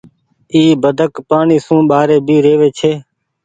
اي 0.53 0.63
بدڪ 0.83 1.13
پآڻيٚ 1.29 1.63
سون 1.65 1.81
ٻآري 1.89 2.17
ڀي 2.27 2.37
رهوي 2.45 2.69
ڇي۔ 2.77 2.91